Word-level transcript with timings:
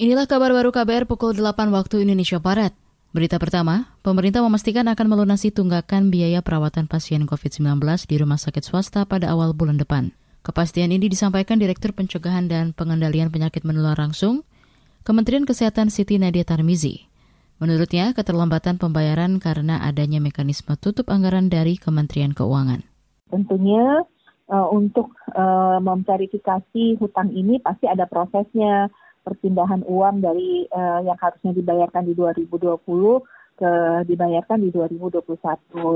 Inilah 0.00 0.24
kabar 0.24 0.48
baru 0.56 0.72
KBR 0.72 1.04
pukul 1.04 1.36
8 1.36 1.76
waktu 1.76 2.08
Indonesia 2.08 2.40
Barat. 2.40 2.72
Berita 3.12 3.36
pertama, 3.36 3.92
pemerintah 4.00 4.40
memastikan 4.40 4.88
akan 4.88 5.12
melunasi 5.12 5.52
tunggakan 5.52 6.08
biaya 6.08 6.40
perawatan 6.40 6.88
pasien 6.88 7.28
COVID-19 7.28 7.84
di 8.08 8.16
rumah 8.16 8.40
sakit 8.40 8.64
swasta 8.64 9.04
pada 9.04 9.28
awal 9.28 9.52
bulan 9.52 9.76
depan. 9.76 10.16
Kepastian 10.40 10.88
ini 10.88 11.12
disampaikan 11.12 11.60
Direktur 11.60 11.92
Pencegahan 11.92 12.48
dan 12.48 12.72
Pengendalian 12.72 13.28
Penyakit 13.28 13.60
Menular 13.60 13.92
Langsung, 14.00 14.40
Kementerian 15.04 15.44
Kesehatan 15.44 15.92
Siti 15.92 16.16
Nadia 16.16 16.48
Tarmizi. 16.48 17.04
Menurutnya, 17.60 18.16
keterlambatan 18.16 18.80
pembayaran 18.80 19.36
karena 19.36 19.84
adanya 19.84 20.16
mekanisme 20.16 20.80
tutup 20.80 21.12
anggaran 21.12 21.52
dari 21.52 21.76
Kementerian 21.76 22.32
Keuangan. 22.32 22.88
Tentunya 23.28 24.00
uh, 24.48 24.68
untuk 24.72 25.12
uh, 25.36 25.76
memverifikasi 25.76 26.96
hutang 26.96 27.36
ini 27.36 27.60
pasti 27.60 27.84
ada 27.84 28.08
prosesnya 28.08 28.88
perpindahan 29.22 29.84
uang 29.84 30.24
dari 30.24 30.66
uh, 30.72 31.00
yang 31.04 31.18
harusnya 31.20 31.52
dibayarkan 31.52 32.08
di 32.08 32.14
2020 32.16 32.80
ke 33.60 33.72
dibayarkan 34.08 34.58
di 34.64 34.68
2021. 34.72 35.20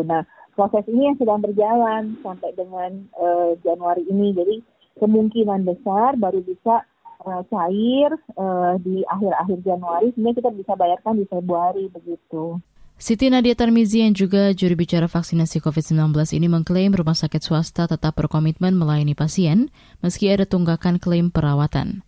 Nah, 0.05 0.23
proses 0.53 0.85
ini 0.87 1.09
yang 1.09 1.17
sedang 1.17 1.41
berjalan 1.41 2.21
sampai 2.21 2.53
dengan 2.53 3.09
uh, 3.17 3.57
Januari 3.65 4.05
ini. 4.07 4.37
Jadi 4.37 4.57
kemungkinan 5.01 5.65
besar 5.65 6.21
baru 6.21 6.45
bisa 6.45 6.84
uh, 7.25 7.43
cair 7.48 8.12
uh, 8.37 8.77
di 8.79 9.03
akhir-akhir 9.09 9.59
Januari 9.65 10.12
sehingga 10.12 10.37
kita 10.37 10.51
bisa 10.53 10.73
bayarkan 10.77 11.19
di 11.19 11.25
Februari 11.27 11.89
begitu. 11.89 12.61
Siti 12.95 13.27
Nadia 13.27 13.59
Tarmizi 13.59 14.06
yang 14.06 14.15
juga 14.15 14.55
juri 14.55 14.79
bicara 14.79 15.11
vaksinasi 15.11 15.59
COVID-19 15.59 16.15
ini 16.39 16.47
mengklaim 16.47 16.95
rumah 16.95 17.19
sakit 17.19 17.43
swasta 17.43 17.91
tetap 17.91 18.15
berkomitmen 18.15 18.70
melayani 18.79 19.19
pasien 19.19 19.75
meski 19.98 20.31
ada 20.31 20.47
tunggakan 20.47 21.03
klaim 21.03 21.34
perawatan. 21.34 22.04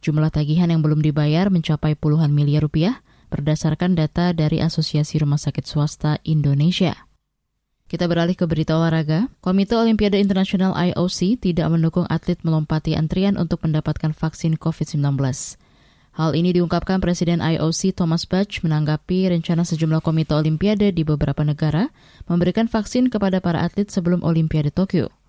Jumlah 0.00 0.32
tagihan 0.32 0.72
yang 0.72 0.80
belum 0.80 1.04
dibayar 1.04 1.52
mencapai 1.52 1.92
puluhan 1.92 2.32
miliar 2.32 2.64
rupiah 2.64 3.04
berdasarkan 3.28 3.94
data 3.94 4.32
dari 4.32 4.58
Asosiasi 4.64 5.20
Rumah 5.20 5.36
Sakit 5.36 5.68
Swasta 5.68 6.16
Indonesia. 6.24 7.06
Kita 7.90 8.06
beralih 8.06 8.38
ke 8.38 8.46
berita 8.46 8.78
olahraga. 8.80 9.28
Komite 9.44 9.74
Olimpiade 9.76 10.16
Internasional 10.22 10.72
IOC 10.72 11.42
tidak 11.42 11.68
mendukung 11.68 12.06
atlet 12.08 12.38
melompati 12.40 12.94
antrian 12.94 13.34
untuk 13.36 13.60
mendapatkan 13.66 14.14
vaksin 14.14 14.56
COVID-19. 14.56 15.20
Hal 16.16 16.30
ini 16.32 16.50
diungkapkan 16.54 17.02
Presiden 17.02 17.42
IOC 17.42 17.92
Thomas 17.98 18.24
Bach 18.30 18.48
menanggapi 18.48 19.30
rencana 19.30 19.68
sejumlah 19.68 20.00
komite 20.00 20.32
Olimpiade 20.32 20.96
di 20.96 21.02
beberapa 21.02 21.44
negara 21.44 21.92
memberikan 22.30 22.66
vaksin 22.70 23.12
kepada 23.12 23.42
para 23.42 23.62
atlet 23.62 23.90
sebelum 23.90 24.24
Olimpiade 24.24 24.72
Tokyo. 24.72 25.19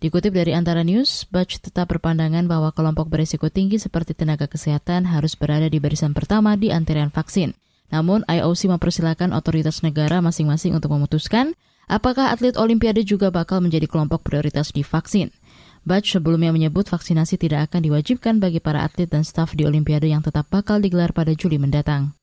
Dikutip 0.00 0.32
dari 0.32 0.56
Antara 0.56 0.80
News, 0.80 1.28
Bach 1.28 1.52
tetap 1.52 1.92
berpandangan 1.92 2.48
bahwa 2.48 2.72
kelompok 2.72 3.12
berisiko 3.12 3.52
tinggi 3.52 3.76
seperti 3.76 4.16
tenaga 4.16 4.48
kesehatan 4.48 5.04
harus 5.04 5.36
berada 5.36 5.68
di 5.68 5.76
barisan 5.76 6.16
pertama 6.16 6.56
di 6.56 6.72
antrian 6.72 7.12
vaksin. 7.12 7.52
Namun, 7.92 8.24
IOC 8.24 8.72
mempersilahkan 8.72 9.28
otoritas 9.36 9.84
negara 9.84 10.24
masing-masing 10.24 10.72
untuk 10.72 10.96
memutuskan 10.96 11.52
apakah 11.84 12.32
atlet 12.32 12.56
Olimpiade 12.56 13.04
juga 13.04 13.28
bakal 13.28 13.60
menjadi 13.60 13.84
kelompok 13.84 14.24
prioritas 14.24 14.72
di 14.72 14.80
vaksin. 14.80 15.36
Bach 15.84 16.08
sebelumnya 16.08 16.48
menyebut 16.48 16.88
vaksinasi 16.88 17.36
tidak 17.36 17.68
akan 17.68 17.84
diwajibkan 17.84 18.40
bagi 18.40 18.56
para 18.56 18.80
atlet 18.88 19.04
dan 19.04 19.20
staf 19.20 19.52
di 19.52 19.68
Olimpiade 19.68 20.08
yang 20.08 20.24
tetap 20.24 20.48
bakal 20.48 20.80
digelar 20.80 21.12
pada 21.12 21.36
Juli 21.36 21.60
mendatang. 21.60 22.16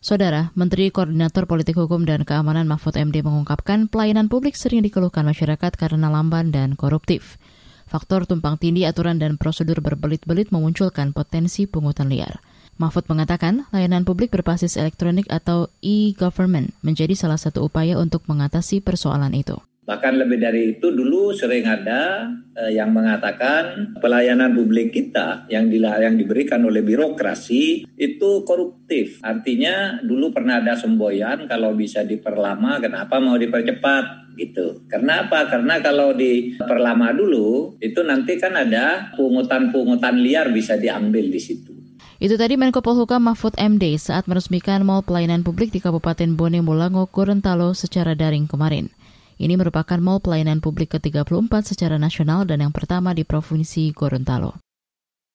Saudara, 0.00 0.52
Menteri 0.52 0.92
Koordinator 0.92 1.48
Politik 1.48 1.80
Hukum 1.80 2.04
dan 2.04 2.22
Keamanan 2.28 2.68
Mahfud 2.68 2.94
MD 2.94 3.24
mengungkapkan 3.24 3.88
pelayanan 3.88 4.28
publik 4.28 4.54
sering 4.54 4.84
dikeluhkan 4.84 5.24
masyarakat 5.24 5.72
karena 5.74 6.12
lamban 6.12 6.52
dan 6.52 6.76
koruptif. 6.76 7.40
Faktor 7.86 8.26
tumpang 8.26 8.58
tindih 8.58 8.90
aturan 8.90 9.16
dan 9.22 9.38
prosedur 9.38 9.78
berbelit-belit 9.78 10.50
memunculkan 10.50 11.14
potensi 11.14 11.64
pungutan 11.70 12.10
liar. 12.10 12.42
Mahfud 12.76 13.08
mengatakan 13.08 13.64
layanan 13.72 14.04
publik 14.04 14.28
berbasis 14.28 14.76
elektronik 14.76 15.24
atau 15.32 15.72
e-government 15.80 16.76
menjadi 16.84 17.16
salah 17.16 17.40
satu 17.40 17.64
upaya 17.64 17.96
untuk 17.96 18.28
mengatasi 18.28 18.84
persoalan 18.84 19.32
itu. 19.32 19.56
Bahkan 19.86 20.18
lebih 20.18 20.38
dari 20.42 20.62
itu 20.74 20.90
dulu 20.90 21.30
sering 21.30 21.62
ada 21.62 22.26
eh, 22.58 22.74
yang 22.74 22.90
mengatakan 22.90 23.94
pelayanan 24.02 24.50
publik 24.50 24.90
kita 24.90 25.46
yang, 25.46 25.70
di, 25.70 25.78
yang 25.78 26.18
diberikan 26.18 26.58
oleh 26.66 26.82
birokrasi 26.82 27.86
itu 27.94 28.30
koruptif. 28.42 29.22
Artinya 29.22 30.02
dulu 30.02 30.34
pernah 30.34 30.58
ada 30.58 30.74
semboyan 30.74 31.46
kalau 31.46 31.78
bisa 31.78 32.02
diperlama 32.02 32.82
kenapa 32.82 33.22
mau 33.22 33.38
dipercepat 33.38 34.34
gitu. 34.34 34.84
Kenapa? 34.90 35.46
Karena 35.46 35.78
kalau 35.78 36.10
diperlama 36.12 37.14
dulu 37.14 37.78
itu 37.78 38.02
nanti 38.02 38.42
kan 38.42 38.58
ada 38.58 39.14
pungutan-pungutan 39.14 40.18
liar 40.18 40.50
bisa 40.50 40.74
diambil 40.74 41.30
di 41.30 41.38
situ. 41.38 41.72
Itu 42.16 42.40
tadi 42.40 42.56
Menko 42.56 42.80
Polhukam 42.80 43.28
Mahfud 43.28 43.54
MD 43.60 44.00
saat 44.00 44.24
meresmikan 44.24 44.82
Mall 44.82 45.04
Pelayanan 45.04 45.44
Publik 45.44 45.68
di 45.68 45.84
Kabupaten 45.84 46.32
Bone 46.32 46.64
Mulango, 46.64 47.04
Gorontalo 47.12 47.76
secara 47.76 48.16
daring 48.16 48.48
kemarin. 48.48 48.88
Ini 49.36 49.54
merupakan 49.60 50.00
mal 50.00 50.24
pelayanan 50.24 50.64
publik 50.64 50.96
ke-34 50.96 51.52
secara 51.76 52.00
nasional 52.00 52.48
dan 52.48 52.64
yang 52.64 52.72
pertama 52.72 53.12
di 53.12 53.22
Provinsi 53.22 53.92
Gorontalo. 53.92 54.56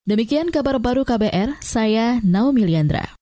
Demikian 0.09 0.50
kabar 0.50 0.81
baru 0.81 1.06
KBR, 1.06 1.62
saya 1.62 2.17
Naomi 2.25 2.66
Liandra. 2.66 3.21